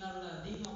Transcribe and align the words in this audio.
Inna 0.00 0.12
Ladina 0.18 0.69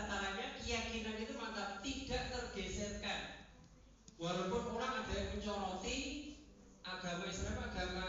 Antaranya 0.00 0.56
keyakinan 0.56 1.20
itu 1.20 1.36
mantap 1.36 1.84
tidak 1.84 2.32
tergeserkan. 2.32 3.52
Walaupun 4.16 4.72
orang 4.72 5.04
ada 5.04 5.12
yang 5.12 5.36
mencoroti 5.36 5.98
agama 6.80 7.28
Islam, 7.28 7.56
agama 7.60 8.08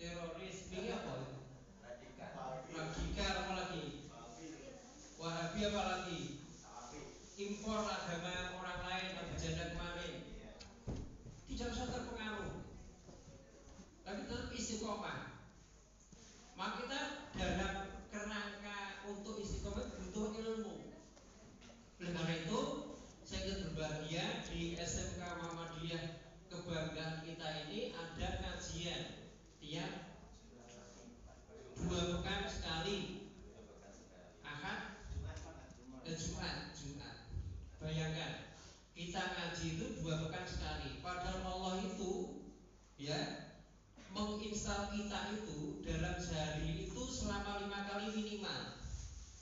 teroris, 0.00 0.72
ini 0.72 0.88
iya, 0.88 1.04
apa? 1.04 1.36
Radikal. 1.84 2.64
Radikal 2.72 3.32
apa 3.44 3.52
lagi? 3.60 3.84
Wahabi 5.20 5.60
apa 5.68 5.82
lagi? 5.84 6.20
Impor 7.36 7.84
agama 7.84 8.49
Kita 44.70 45.34
itu 45.34 45.82
dalam 45.82 46.14
sehari 46.22 46.86
itu 46.86 47.02
selama 47.10 47.58
lima 47.58 47.90
kali 47.90 48.14
minimal 48.14 48.78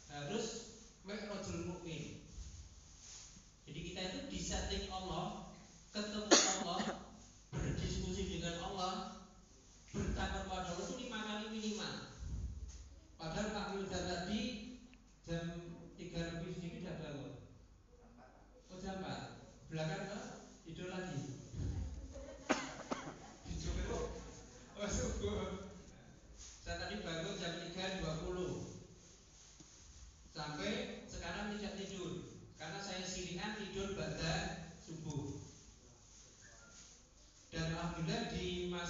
harus 0.09 0.73
mekrojul 1.05 1.69
mukmin. 1.69 2.25
Jadi 3.69 3.81
kita 3.93 4.01
itu 4.09 4.19
disetting 4.33 4.89
Allah 4.89 5.53
ketemu 5.93 6.48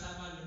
salva 0.00 0.37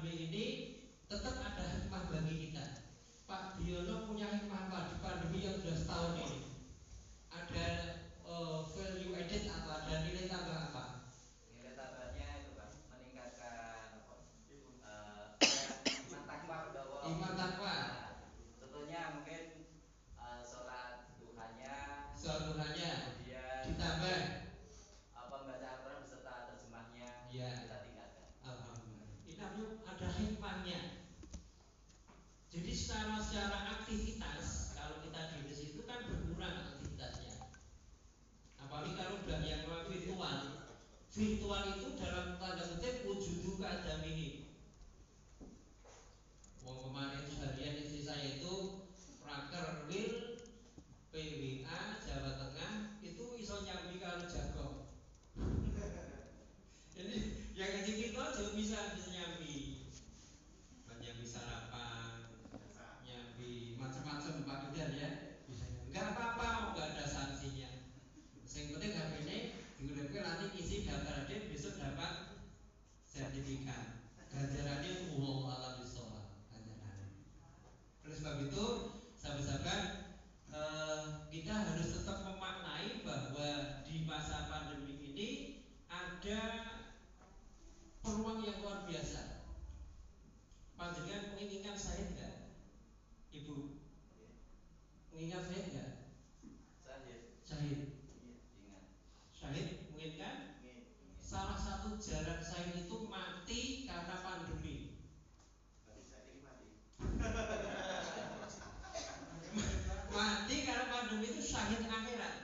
Iya, 111.72 111.88
lahir 111.88 112.20
akhirat. 112.20 112.36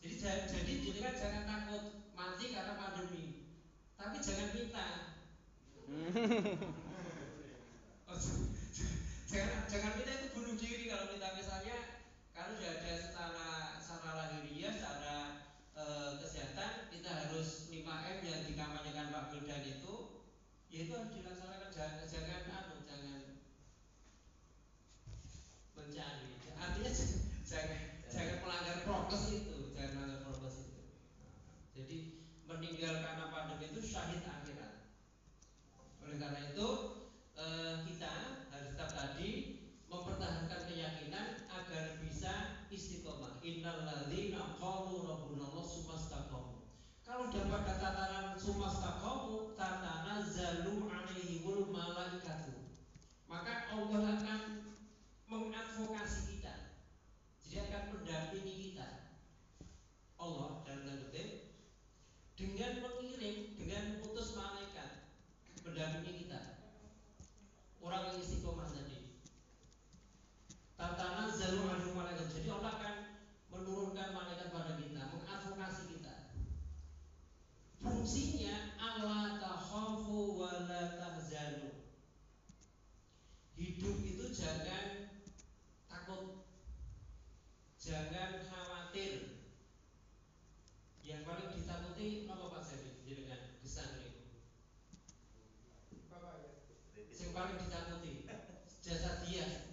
Jadi 0.00 0.16
jadi 0.24 0.72
jenengan 0.80 1.12
jangan 1.20 1.44
takut 1.44 1.82
mati 2.16 2.48
karena 2.48 2.72
pandemi, 2.80 3.24
tapi 4.00 4.16
jangan 4.24 4.48
minta. 4.56 4.88
sing 97.12 97.34
paling 97.34 97.58
ditakuti 97.58 98.24
jasa 98.84 99.24
dia. 99.26 99.63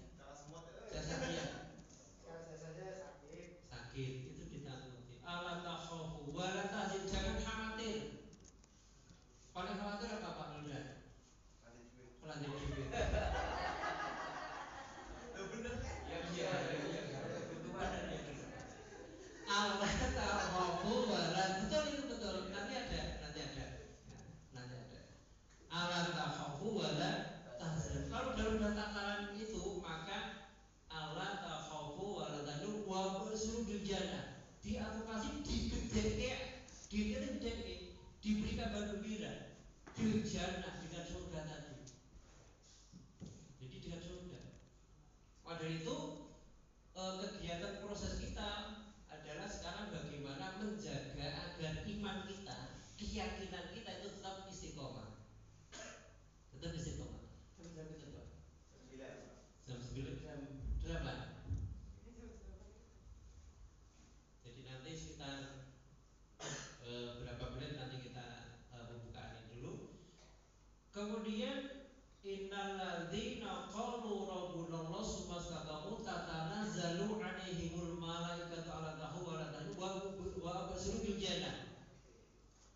kemudian 71.21 71.85
innalladzina 72.25 73.69
qalu 73.69 74.25
rabbunallah 74.25 75.05
sumastaqamu 75.05 76.01
tatanazzalu 76.01 77.21
alaihimul 77.21 78.01
malaikatu 78.01 78.65
ala 78.65 78.97
tahu 78.97 79.29
wa 79.29 80.01
wa 80.41 80.51
abshiru 80.65 81.05
bil 81.05 81.21
jannah. 81.21 81.77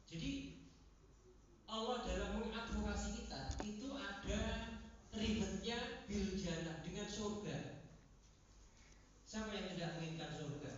Jadi 0.05 0.61
Allah 1.65 2.05
dalam 2.05 2.37
mengadvokasi 2.37 3.25
kita 3.25 3.57
itu 3.65 3.89
ada 3.97 4.41
ribetnya 5.17 6.05
bil 6.05 6.37
jannah 6.37 6.85
dengan 6.85 7.09
surga. 7.09 7.81
Siapa 9.25 9.57
yang 9.57 9.73
tidak 9.73 9.97
menginginkan 9.97 10.31
surga? 10.37 10.73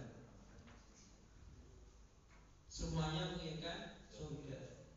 Semuanya 2.71 3.36
menginginkan 3.36 4.00
surga. 4.07 4.88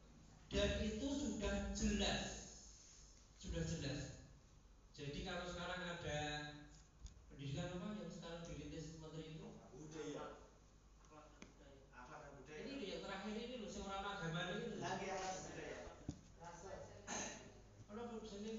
Dan 0.54 0.70
itu 0.86 1.08
sudah 1.10 1.74
jelas 1.74 2.39
sudah 3.40 3.64
jelas. 3.64 4.20
Jadi 4.92 5.24
kalau 5.24 5.48
sekarang 5.48 5.80
ada 5.80 6.20
pendidikan 7.32 7.72
apa 7.72 7.96
yang 7.96 8.12
sekarang 8.12 8.44
dirintis 8.44 9.00
menteri 9.00 9.40
itu? 9.40 9.48
Budaya. 9.72 10.44
Budaya. 11.08 12.56
Ini 12.68 12.84
yang 12.84 13.00
terakhir 13.00 13.32
ini 13.40 13.64
loh, 13.64 13.70
seorang 13.72 14.04
agama 14.04 14.44
ini. 14.60 14.76
Lagi 14.76 15.06
akhlak 15.08 15.36
budaya. 15.48 15.80
Rasa. 16.36 16.72
Kalau 17.88 18.12
belum 18.12 18.24
sini 18.28 18.52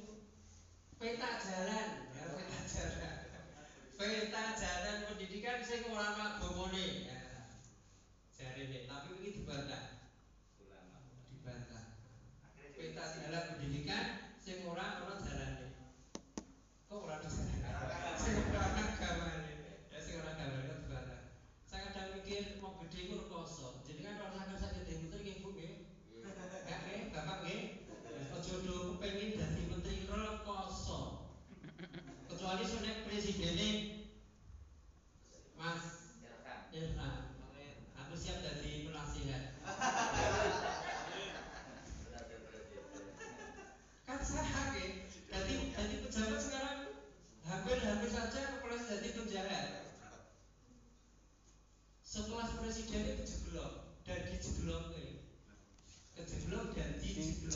peta 0.97 1.29
jalan, 1.37 1.87
ya 2.17 2.25
peta 2.33 2.59
jalan. 2.65 3.17
Peta 4.01 4.43
jalan 4.57 4.97
pendidikan 5.13 5.61
sing 5.61 5.85
ora 5.93 6.09
agama 6.41 6.73
ne. 6.73 7.10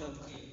Okay. 0.02 0.45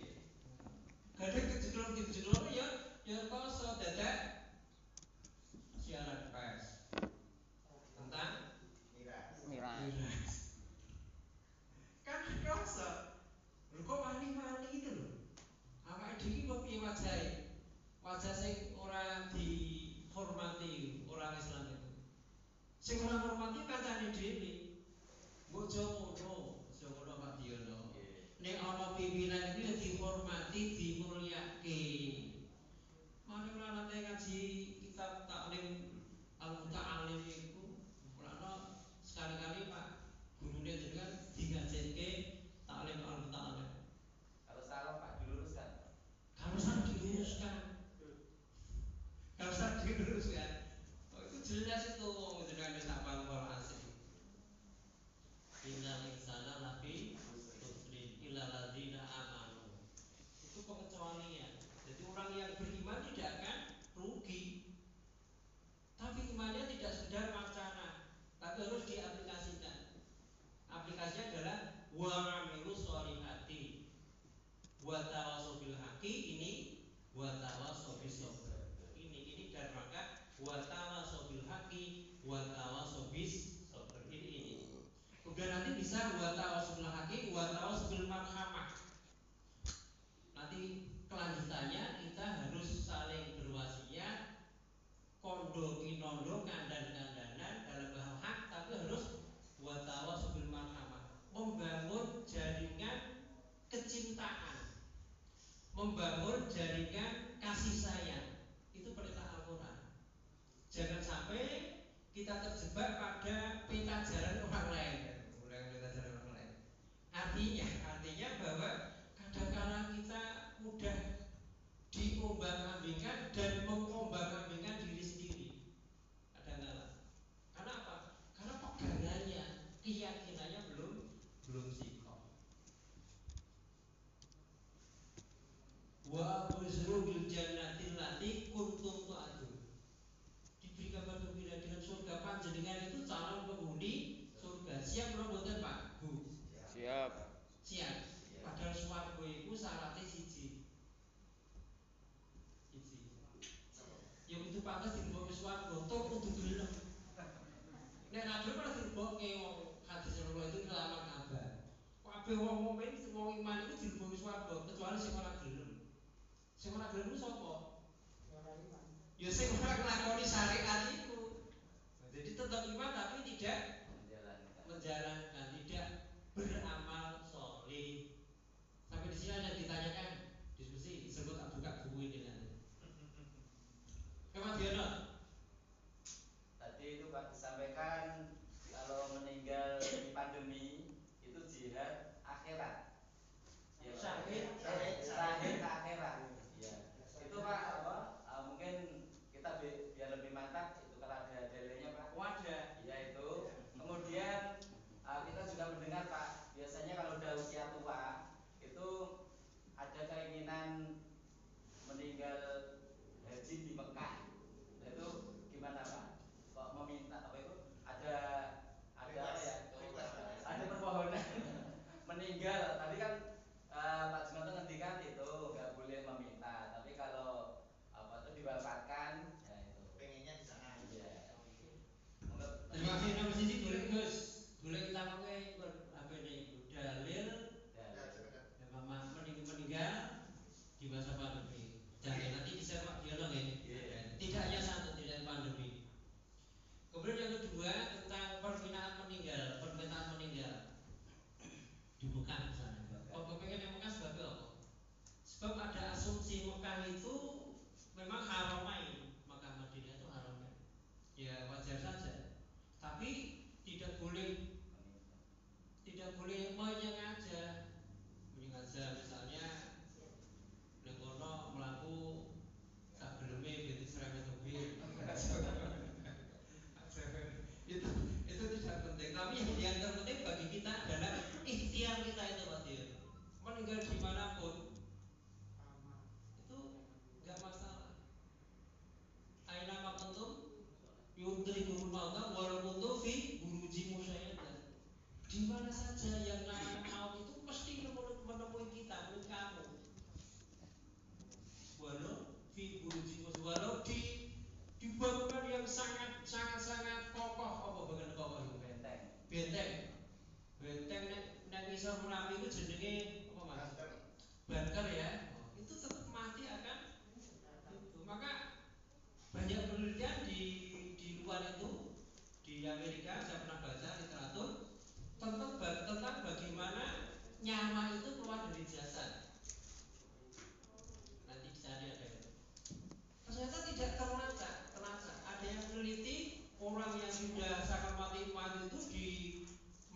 pimpinan 29.02 29.58
ini 29.58 29.74
dihormati, 29.82 30.78
dimuliakan. 30.78 32.14
Mane 33.26 33.48
ulang 33.58 33.74
nanti 33.82 33.98
ngaji 33.98 34.42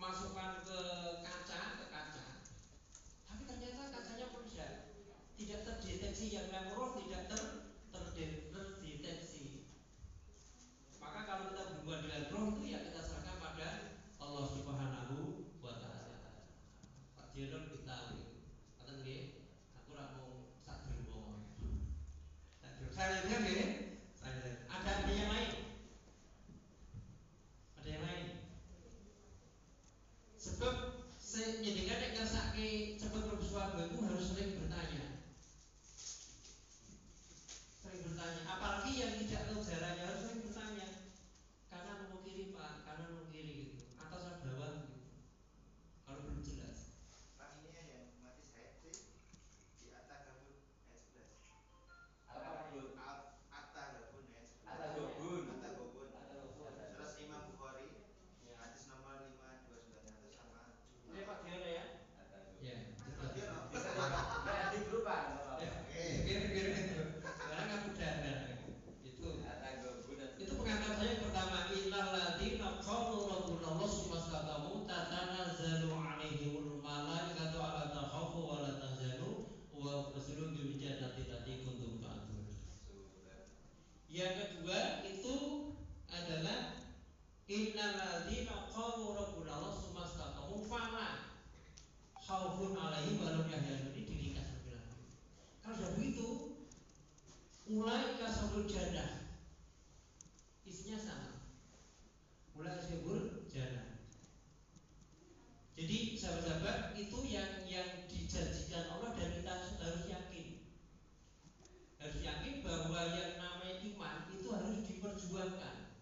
masukan 0.07 0.56
sahabat-sahabat 106.27 106.99
itu 106.99 107.19
yang 107.31 107.63
yang 107.71 108.03
dijanjikan 108.11 108.91
Allah 108.91 109.15
dan 109.15 109.31
kita 109.31 109.53
harus 109.79 110.11
yakin. 110.11 110.47
Harus 112.03 112.19
yakin 112.19 112.67
bahwa 112.67 113.15
yang 113.15 113.39
namanya 113.39 113.79
iman 113.87 114.27
itu 114.35 114.51
harus 114.51 114.83
diperjuangkan. 114.91 115.95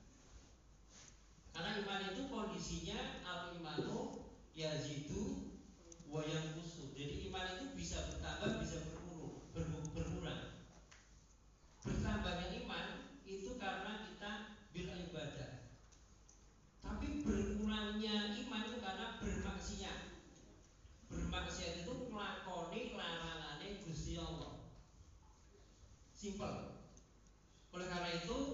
Karena 1.52 1.70
iman 1.84 2.00
itu 2.08 2.22
kondisinya 2.32 3.20
al 3.20 3.52
imanu 3.52 4.24
yazidu 4.56 5.60
wayang 6.08 6.56
kusu 6.56 6.96
jadi 6.96 7.28
iman 7.28 7.60
itu 7.60 7.64
bisa 7.76 8.08
bertambah 8.08 8.64
bisa 8.64 8.80
berkurang 8.80 9.84
berkurang. 9.92 10.40
Bertambahnya 11.84 12.63
iman 12.63 12.63
Simple. 26.24 26.56
Oleh 27.76 27.84
karena 27.84 28.08
itu 28.16 28.53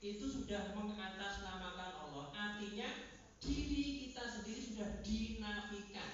itu 0.00 0.24
sudah 0.24 0.72
mengatasnamakan 0.72 1.92
Allah. 2.08 2.32
Artinya 2.32 2.88
diri 3.36 4.08
kita 4.08 4.24
sendiri 4.24 4.60
sudah 4.64 4.88
dinafikan. 5.04 6.12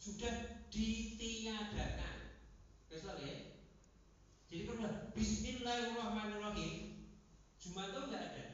Sudah 0.00 0.64
ditiadakan. 0.72 2.16
Besok 2.88 3.20
ya. 3.20 3.36
Jadi 4.48 4.62
kalau 4.64 5.12
Bismillahirrahmanirrahim 5.12 7.04
Jumat 7.60 7.92
enggak 7.92 8.22
ada. 8.32 8.46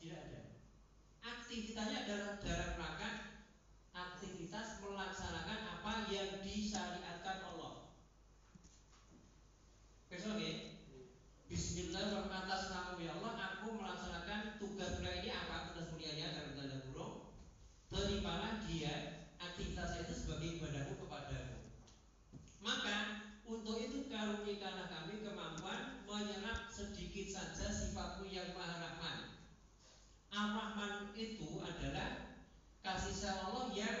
Tidak 0.00 0.16
ada. 0.16 0.40
Aktivitasnya 1.20 2.08
adalah 2.08 2.40
dalam 2.40 2.70
rangka 2.80 3.10
aktivitas 3.92 4.80
melaksanakan 4.80 5.60
apa 5.76 6.08
yang 6.08 6.40
disyariatkan 6.40 7.38
Allah. 7.52 7.80
Besok 10.20 10.36
ya. 10.36 10.76
Bismillahirrahmanirrahim. 11.48 13.00
Ya 13.00 13.16
Allah 13.16 13.32
aku 13.40 13.72
melaksanakan 13.72 14.60
tugas 14.60 15.00
mulia 15.00 15.16
ini. 15.16 15.32
Apa 15.32 15.72
tugas 15.72 15.96
mulianya? 15.96 16.36
Dalam 16.36 16.60
tanda 16.60 16.76
kurung 16.84 17.32
terimalah 17.88 18.60
dia 18.68 19.24
aktivitas 19.40 20.04
itu 20.04 20.12
sebagai 20.12 20.60
ibadahmu 20.60 21.00
kepadamu 21.00 21.56
maka 22.60 22.96
untuk 23.48 23.80
itu 23.80 24.12
karunikanlah 24.12 24.92
kami 24.92 25.24
kemampuan 25.24 26.04
menyerap 26.04 26.68
sedikit 26.68 27.24
saja 27.24 27.72
sifatmu 27.72 28.28
yang 28.28 28.52
maha 28.52 28.76
rahman. 28.76 29.40
Ar-Rahman 30.28 31.16
itu 31.16 31.64
adalah 31.64 32.36
kasih 32.84 33.16
sayang 33.16 33.40
Allah 33.48 33.72
yang 33.72 33.98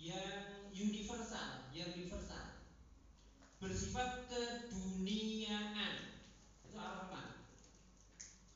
yang 0.00 0.64
universal, 0.72 1.68
yang 1.76 1.92
universal 1.92 2.51
bersifat 3.62 4.26
keduniaan. 4.26 6.18
Itu 6.66 6.74
Ar-Rahman 6.74 7.46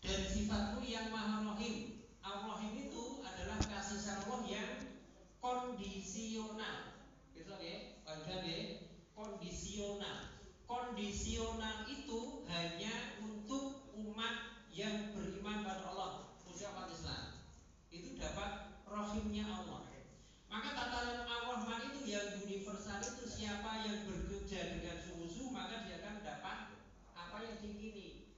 dan 0.03 0.21
sifatmu 0.27 0.83
yang 0.83 1.15
maha 1.15 1.47
rohim. 1.47 2.03
Ar-Rahim 2.27 2.91
itu 2.91 3.23
adalah 3.23 3.63
kasih 3.63 4.03
Allah 4.03 4.43
yang 4.51 4.73
kondisional. 5.39 6.99
Gitu 7.31 7.55
ya 7.55 8.03
ada 8.03 8.43
ya 8.43 8.83
kondisional. 9.15 10.35
Kondisional 10.67 11.87
itu 11.87 12.43
hanya 12.51 13.23
untuk 13.23 13.95
umat 13.95 14.67
yang 14.75 15.15
beriman 15.15 15.63
pada 15.63 15.87
Allah. 15.95 16.35
Umat 16.43 16.91
Islam 16.91 17.47
itu 17.95 18.19
dapat 18.19 18.75
rohimnya 18.91 19.47
Allah. 19.47 19.87
Maka 20.51 20.75
tataran 20.75 21.23
Ar-Rahman 21.23 21.95
itu 21.95 22.11
yang 22.11 22.43
universal 22.43 22.99
itu 23.07 23.25
siapa 23.31 23.87
yang 23.87 24.03
bekerja 24.47 24.79
dengan 24.79 25.03
sungguh-sungguh 25.03 25.51
maka 25.51 25.91
dia 25.91 25.99
akan 26.07 26.23
dapat 26.23 26.59
apa 27.19 27.37
yang 27.43 27.59
diingini. 27.59 28.31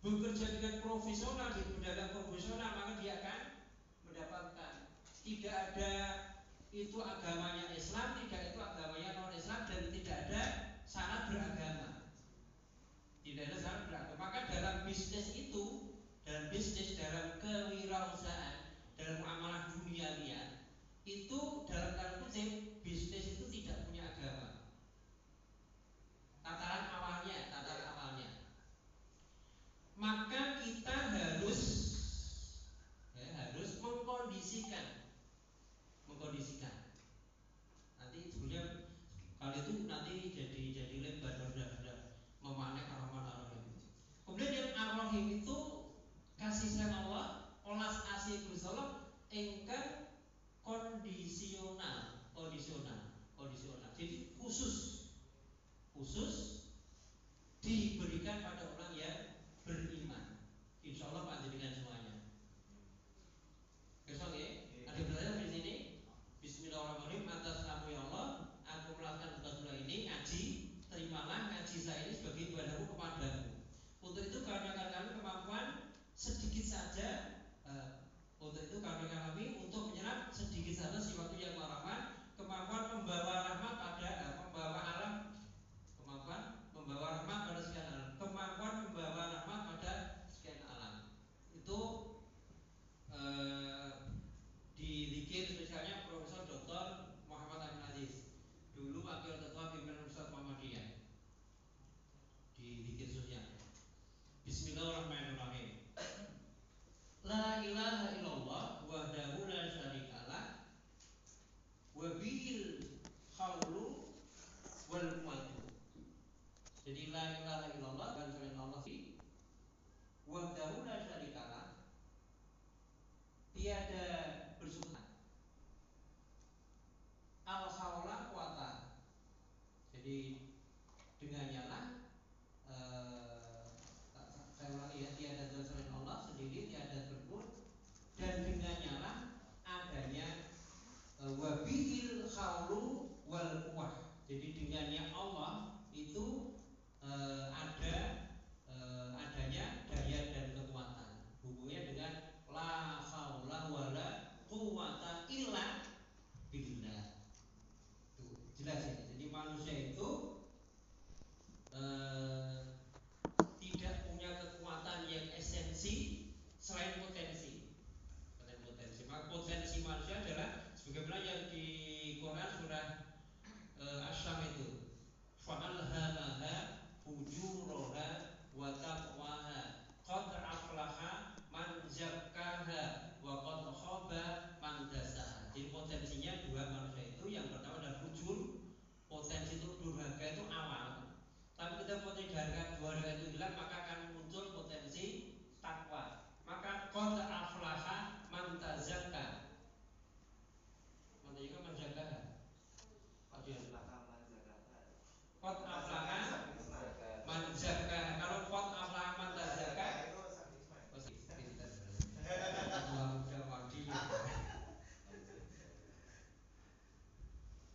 Bekerja 0.00 0.56
dengan 0.56 0.80
profesional 0.80 1.52
di 1.52 1.76
pedagang 1.76 2.08
profesional 2.16 2.72
maka 2.72 2.96
dia 3.04 3.20
akan 3.20 3.40
mendapatkan. 4.08 4.88
Tidak 5.20 5.52
ada 5.52 5.92
itu 6.72 6.96
agamanya 6.96 7.68
Islam, 7.76 8.16
tidak 8.24 8.56
itu 8.56 8.58
agamanya 8.64 9.12
non 9.12 9.36
Islam 9.36 9.68
dan 9.68 9.92
tidak 9.92 10.16
ada 10.24 10.42
syarat 10.88 11.28
beragama. 11.28 12.16
Tidak 13.20 13.44
ada 13.52 13.56
syarat 13.60 13.82
beragama. 13.92 14.16
Maka 14.16 14.48
dalam 14.48 14.88
bisnis 14.88 15.36
itu, 15.36 15.92
dalam 16.24 16.48
bisnis, 16.48 16.96
dalam 16.96 17.36
kewirausahaan, 17.44 18.72
dalam 18.96 19.20
amalan 19.20 19.51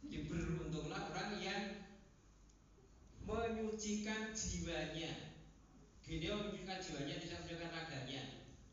Ya 0.08 0.24
beruntunglah 0.24 1.12
orang 1.12 1.32
yang 1.44 1.64
menyucikan 3.28 4.32
jiwanya. 4.32 5.36
Dia 6.08 6.32
menyucikan 6.32 6.80
jiwanya 6.80 7.16
tidak 7.20 7.44
menyucikan 7.44 7.72
raganya. 7.76 8.24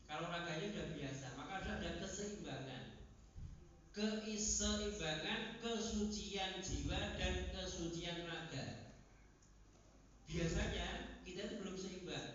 Kalau 0.07 0.31
raganya 0.31 0.70
sudah 0.70 0.88
biasa, 0.94 1.27
maka 1.35 1.55
sudah 1.66 1.77
ada 1.83 1.90
keseimbangan. 1.99 2.85
Keseimbangan 3.90 5.40
kesucian 5.59 6.62
jiwa 6.62 7.01
dan 7.18 7.35
kesucian 7.51 8.23
raga. 8.31 8.94
Biasanya 10.31 11.18
kita 11.27 11.51
itu 11.51 11.55
belum 11.62 11.77
seimbang. 11.79 12.29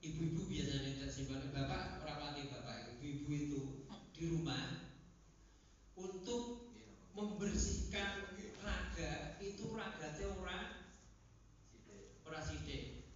Ibu-ibu 0.00 0.42
biasanya 0.48 0.90
tidak 0.96 1.10
seimbang. 1.12 1.52
Bapak, 1.52 2.00
orang 2.00 2.40
bapak, 2.48 2.96
ibu-ibu 2.96 3.28
itu 3.32 3.60
di 4.16 4.22
rumah 4.32 4.88
untuk 5.96 6.45
membersihkan 7.16 8.28
raga. 8.60 9.40
Itu 9.40 9.72
raga 9.72 10.12
orang 10.36 10.64
orang 12.28 12.44
sidik 12.44 13.08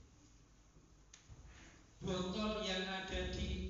botol 2.00 2.64
yang 2.64 2.88
ada 2.88 3.28
di 3.28 3.69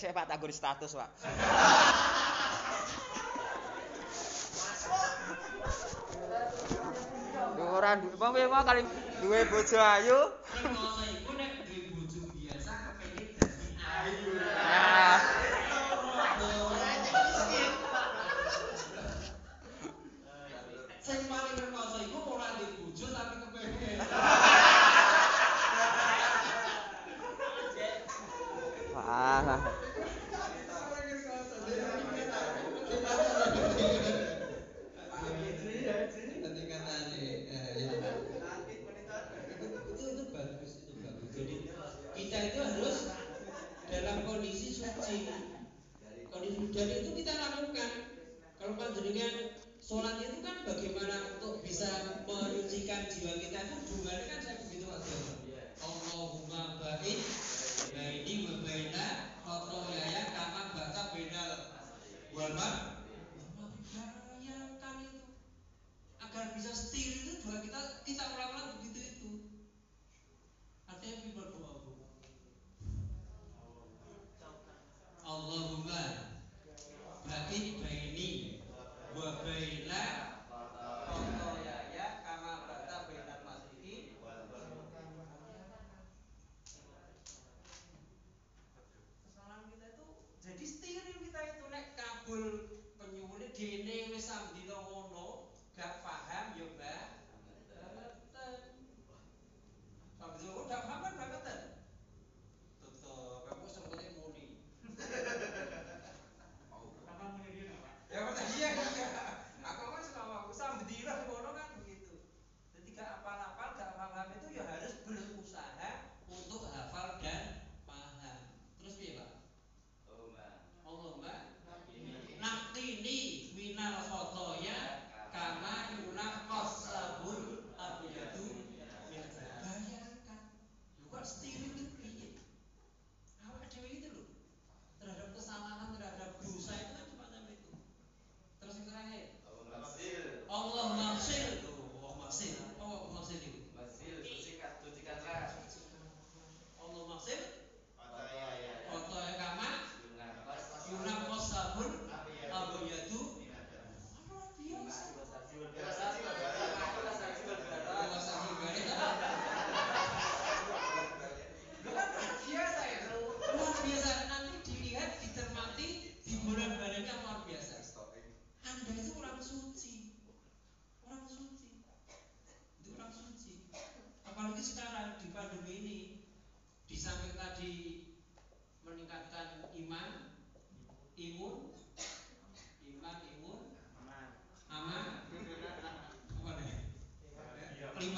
saya 0.00 0.16
Pak 0.16 0.32
tak 0.32 0.40
status, 0.48 0.96
Pak. 0.96 1.10
Ora 7.60 8.00
duwe 8.00 8.16
wong 8.16 8.48
mau 8.48 8.64
kali 8.64 8.80
dua 9.20 9.44
bojo 9.52 9.76
ayu. 9.76 10.18
Nek 11.36 11.52
bojo 11.92 12.20
biasa 12.32 12.74
ayu. 14.00 14.32
Nah. 14.40 15.29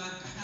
Mac. 0.03 0.42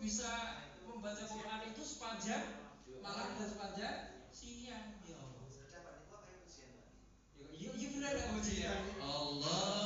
bisa 0.00 0.64
membaca 0.88 1.24
Quran 1.28 1.60
itu 1.68 1.82
sepanjang 1.84 2.72
malam 3.04 3.36
dan 3.36 3.46
sepanjang 3.52 3.96
siang 4.32 4.96
ya 5.04 5.16
Allah. 5.20 5.44
Ya, 7.36 7.46
iya, 7.52 7.70
iya 7.76 7.88
benar 7.92 8.12
ya, 8.16 8.26
ujian? 8.32 8.80
Allah. 8.96 9.79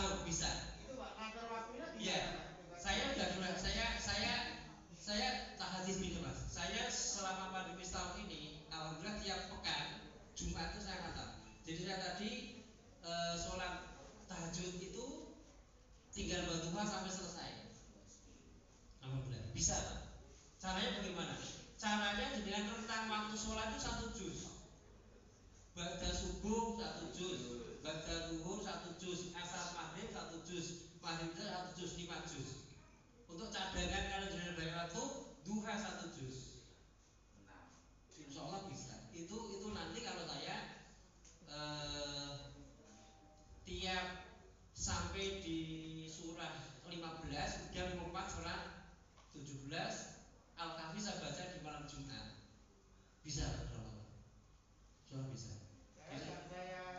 tahun 0.00 0.24
bisa. 0.24 0.50
Itu 0.80 0.96
Iya. 2.00 2.20
Saya 2.80 3.12
sudah 3.12 3.28
saya 3.60 3.86
saya 4.00 4.34
saya 4.96 5.28
tahajud 5.60 6.00
gitu 6.00 6.24
mas. 6.24 6.48
Saya 6.48 6.88
selama 6.88 7.52
pandemi 7.52 7.84
tahun 7.84 8.24
ini, 8.24 8.64
alhamdulillah 8.72 9.20
tiap 9.20 9.52
pekan 9.52 10.00
Jumat 10.32 10.72
itu 10.72 10.80
saya 10.88 11.04
khatam. 11.04 11.28
Jadi 11.68 11.80
saya 11.84 11.98
tadi 12.00 12.30
e, 13.04 13.12
sholat 13.36 13.84
tahajud 14.24 14.80
itu 14.80 15.04
tinggal 16.08 16.48
berduha 16.48 16.82
sampai 16.88 17.12
selesai. 17.12 17.50
Alhamdulillah 19.04 19.52
bisa 19.52 19.76
pak. 19.76 19.98
Caranya 20.56 21.04
bagaimana? 21.04 21.36
Caranya 21.76 22.26
dengan 22.40 22.64
rentang 22.72 23.04
waktu 23.12 23.36
sholat 23.36 23.76
itu 23.76 23.80
satu 23.84 24.06
juz. 24.16 24.40
Baca 25.76 26.08
subuh 26.08 26.80
satu 26.80 27.12
juz, 27.12 27.69
baca 27.80 28.14
duhur 28.32 28.60
satu 28.60 28.96
juz, 29.00 29.32
asar 29.32 29.72
maghrib 29.76 30.08
satu 30.12 30.40
juz, 30.44 30.92
maghrib 31.00 31.32
satu 31.36 31.70
juz 31.76 31.96
lima 31.96 32.20
juz. 32.28 32.68
Untuk 33.30 33.48
cadangan 33.48 34.04
kalau 34.10 34.26
jadi 34.28 34.74
waktu 34.76 35.02
duha 35.46 35.74
satu 35.78 36.12
juz. 36.12 36.66
Nah, 37.46 37.72
insya 38.18 38.40
Allah 38.44 38.68
bisa. 38.68 39.08
Itu 39.16 39.36
itu 39.56 39.68
nanti 39.72 39.98
kalau 40.04 40.24
saya 40.28 40.56
eh, 41.48 42.34
tiap 43.64 44.06
sampai 44.76 45.40
di 45.44 45.60
surah 46.10 46.80
15 46.88 46.96
udah 47.70 47.84
54 48.00 48.34
surah 48.34 48.60
17 49.36 49.70
Al-Kahfi 50.58 50.98
saya 50.98 51.16
baca 51.22 51.42
di 51.54 51.58
malam 51.62 51.84
Jumat 51.86 52.26
bisa 53.22 53.46
kalau 53.70 54.02
Insya 55.06 55.14
Allah 55.16 55.30
bisa. 55.30 55.52
Saya, 55.94 56.16
bisa. 56.18 56.34
saya 56.50 56.89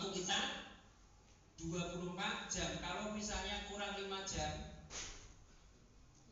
waktu 0.00 0.16
kita 0.24 0.40
24 1.60 2.08
jam 2.48 2.70
kalau 2.80 3.12
misalnya 3.12 3.68
kurang 3.68 4.00
5 4.00 4.08
jam 4.32 4.80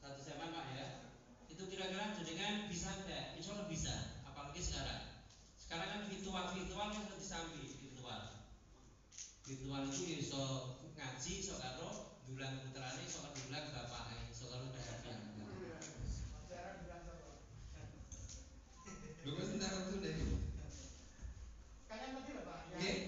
satu 0.00 0.24
jam 0.24 0.40
apa 0.40 0.72
ya 0.72 1.12
itu 1.52 1.68
kira-kira 1.68 2.16
jenengan 2.16 2.64
bisa 2.72 2.96
enggak 2.96 3.36
insya 3.36 3.52
Allah 3.52 3.68
bisa 3.68 4.24
apalagi 4.24 4.64
sekarang 4.64 5.20
sekarang 5.60 5.84
kan 5.84 6.00
virtual 6.08 6.48
virtual 6.56 6.88
yang 6.96 7.12
disambi 7.12 7.68
virtual 7.68 8.40
virtual 9.44 9.80
itu 9.84 10.16
iso 10.16 10.44
ngaji 10.96 11.32
iso 11.44 11.60
karo 11.60 12.16
dulang 12.24 12.64
putrane 12.64 13.04
iso 13.04 13.20
karo 13.20 13.36
dulang 13.36 13.68
bapake 13.68 14.32
iso 14.32 14.48
karo 14.48 14.64
dahapian 14.72 15.20
Lho 19.28 19.36
kok 19.36 19.44
sebentar 19.44 19.76
waktu 19.76 19.96
deh. 20.00 20.16
Kalian 21.84 22.10
ngerti 22.16 22.32
lho 22.32 22.42
Pak? 22.48 22.58
Oke. 22.80 23.07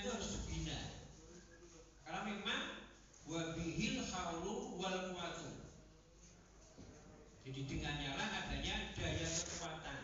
itu 0.00 0.08
harus 0.08 0.30
dibina. 0.40 0.80
Karena 2.06 2.20
memang 2.24 2.62
wabihil 3.28 4.00
haulu 4.08 4.80
wal 4.80 5.12
kuatu. 5.12 5.48
Jadi 7.42 7.60
dengannya 7.66 8.10
lah 8.16 8.28
adanya 8.44 8.94
daya 8.96 9.26
kekuatan. 9.26 9.98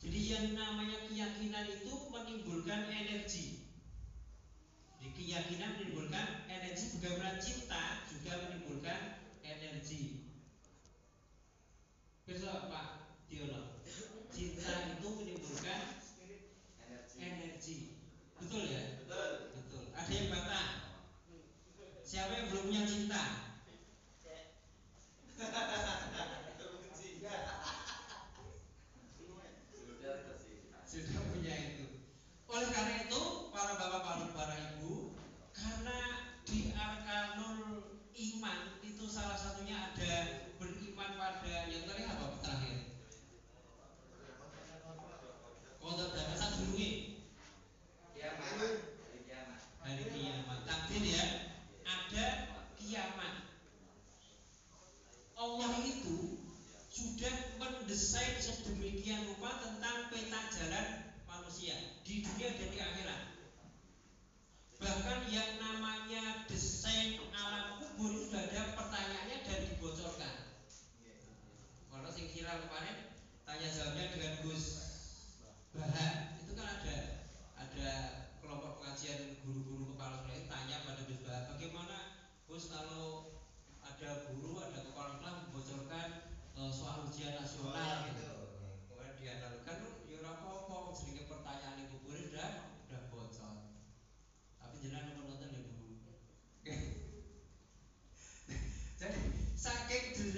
Jadi 0.00 0.18
yang 0.20 0.46
namanya 0.54 0.98
keyakinan 1.08 1.66
itu 1.70 1.92
menimbulkan 2.12 2.86
energi. 2.88 3.64
Jadi 5.00 5.08
keyakinan 5.16 5.80
menimbulkan 5.80 6.44
energi 6.46 7.00
bagaimana 7.00 7.40
cinta 7.40 8.04
juga 8.12 8.32
menimbulkan 8.48 9.00
energi. 9.44 10.28
Besok 12.28 12.68
Pak 12.68 12.99
punya 22.70 22.86
cinta. 22.86 23.39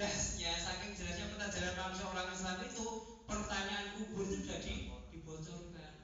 jelasnya, 0.03 0.51
saking 0.59 0.91
jelasnya 0.99 1.31
peta 1.31 1.47
jalan 1.47 1.79
manusia 1.79 2.11
orang 2.11 2.27
Islam 2.35 2.59
itu 2.67 2.83
pertanyaan 3.23 3.95
kubur 3.95 4.27
itu 4.27 4.43
jadi 4.43 4.91
dibocorkan. 5.15 5.95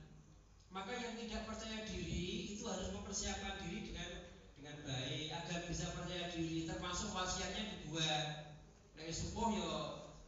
Maka 0.72 0.96
yang 0.96 1.20
tidak 1.20 1.44
percaya 1.44 1.84
diri 1.84 2.56
itu 2.56 2.64
harus 2.64 2.96
mempersiapkan 2.96 3.60
diri 3.60 3.92
dengan 3.92 4.24
dengan 4.56 4.88
baik 4.88 5.36
agar 5.36 5.68
bisa 5.68 5.92
percaya 5.92 6.32
diri 6.32 6.64
termasuk 6.64 7.12
wasiatnya 7.12 7.76
dibuat. 7.76 8.56
Nek 8.96 9.12
supoh 9.12 9.52
yo 9.52 9.68
ya, 9.68 9.76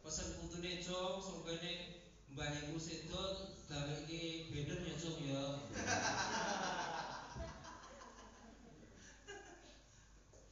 pesan 0.04 0.36
putune 0.36 0.84
jong 0.84 1.24
sumpene 1.24 2.04
mbah 2.28 2.52
ibu 2.52 2.76
sedo 2.76 3.56
gawe 3.72 3.94
ini 4.04 4.52
beda 4.52 4.84
ya 4.84 4.94
jong 5.00 5.16
ya. 5.24 5.44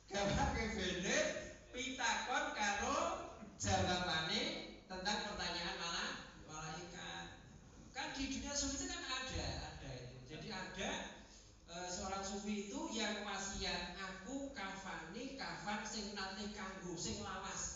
Gawe 0.09 0.33
pitakon 1.71 2.45
karo 2.59 3.01
panik 4.11 4.83
tentang 4.91 5.19
pertanyaan 5.31 5.77
malah 5.79 6.11
malaikat. 6.51 7.27
Kan 7.95 8.11
di 8.19 8.27
dunia 8.35 8.55
sufi 8.57 8.83
itu 8.83 8.87
kan 8.91 9.03
ada 9.07 9.47
ada 9.71 9.91
itu. 9.95 10.17
Jadi 10.27 10.49
ada 10.51 10.91
e, 11.71 11.75
seorang 11.87 12.27
sufi 12.27 12.67
itu 12.67 12.81
yang 12.91 13.23
wasiat 13.23 13.95
aku 14.03 14.51
kafani 14.51 15.39
kafan 15.39 15.87
sing 15.87 16.11
nanti 16.19 16.51
kanggo 16.51 16.99
sing 16.99 17.23
lawas. 17.23 17.70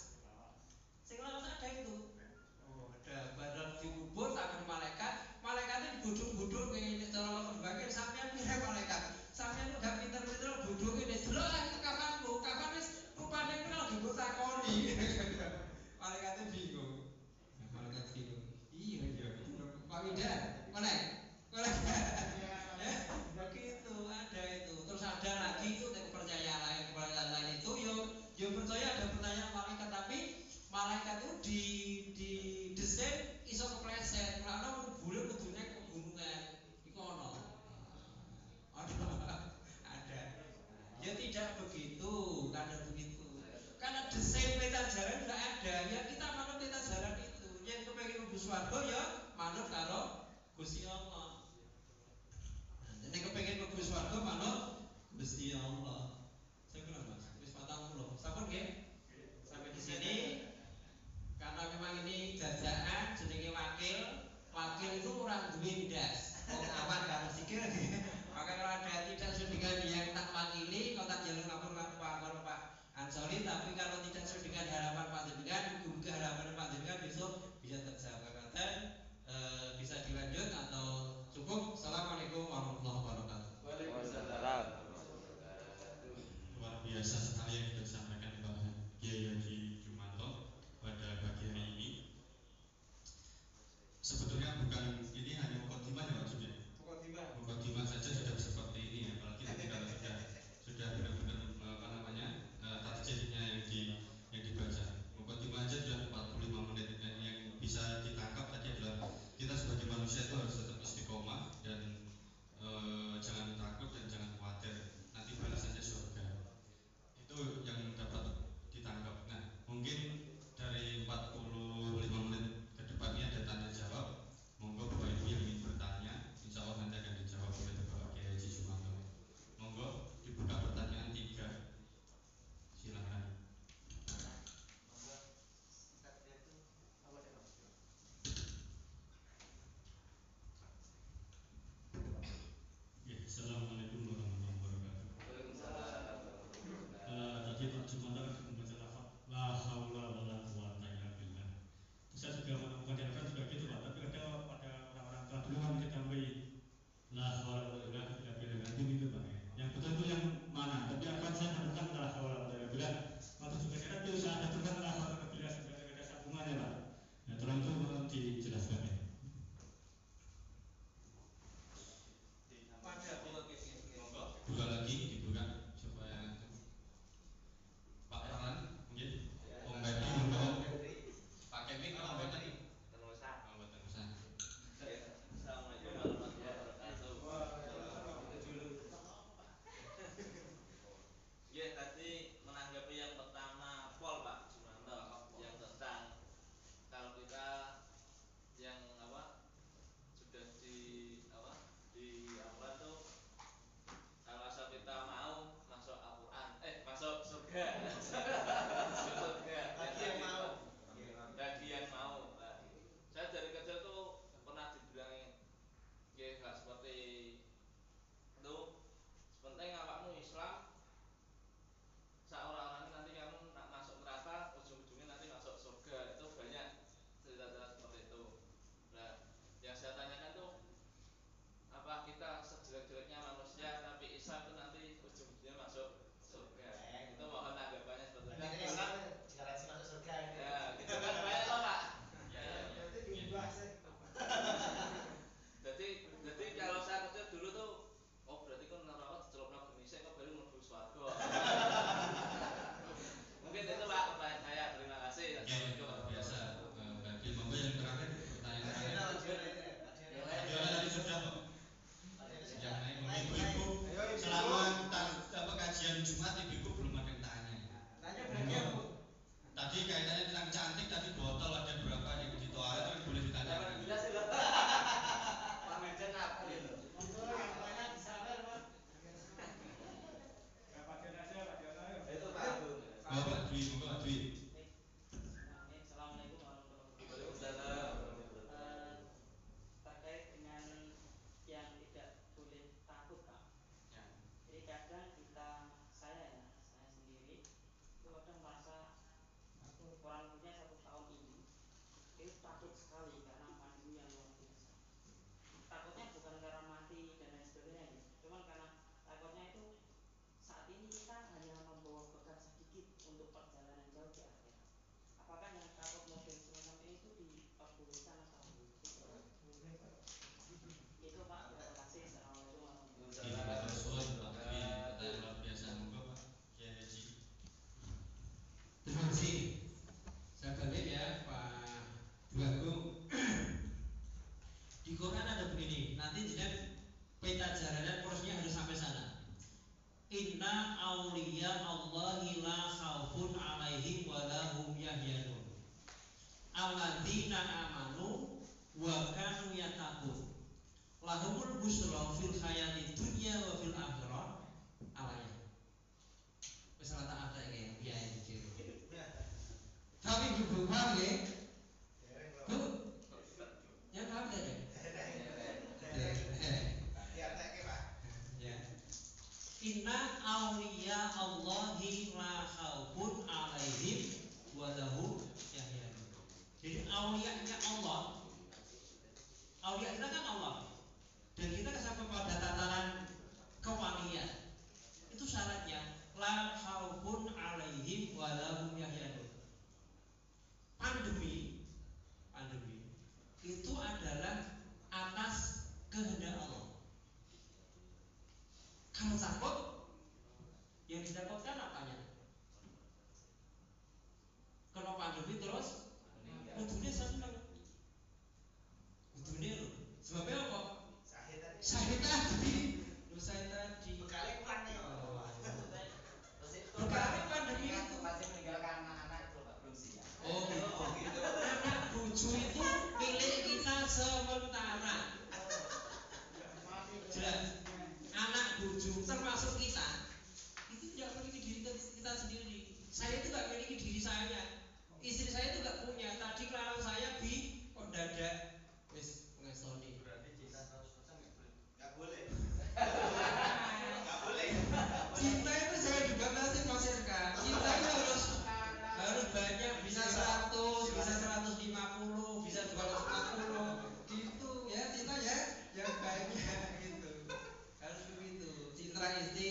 Tapi 360.65 361.05
ibu 361.05 361.34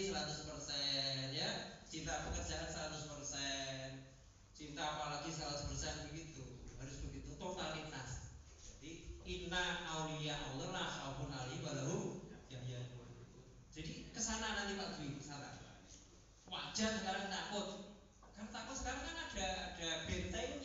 100% 0.02 1.38
ya, 1.38 1.50
cinta 1.86 2.26
pekerjaan 2.26 2.66
100%, 2.66 3.14
cinta 4.58 4.82
apalagi 4.98 5.30
100% 5.30 6.10
begitu. 6.10 6.41
Harus 6.82 6.98
begitu 7.06 7.38
totalitas. 7.38 8.34
Jadi 8.58 9.22
inna 9.22 9.86
aulia 9.86 10.34
Allah 10.34 10.74
la 10.74 10.86
khaufun 10.89 11.30
alaihim 11.30 11.62
walahum 11.62 12.26
yahzanun. 12.50 13.12
Jadi 13.70 14.10
ke 14.10 14.18
sana 14.18 14.58
nanti 14.58 14.74
Pak 14.74 14.98
Dwi 14.98 15.14
ke 15.14 15.22
sana. 15.22 15.62
Wajar 16.50 16.98
sekarang 16.98 17.30
takut. 17.30 17.68
Karena 18.34 18.50
takut 18.50 18.76
sekarang 18.82 19.04
kan 19.06 19.18
ada 19.30 19.48
ada 19.78 19.89
benteng 20.10 20.62